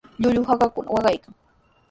Llullu 0.21 0.41
hakakuna 0.49 0.93
waqaykan. 0.95 1.33